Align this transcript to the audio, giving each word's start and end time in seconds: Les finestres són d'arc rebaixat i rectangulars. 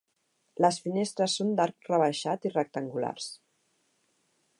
Les 0.63 0.77
finestres 0.85 1.35
són 1.41 1.51
d'arc 1.59 1.89
rebaixat 1.91 2.47
i 2.51 2.53
rectangulars. 2.55 3.29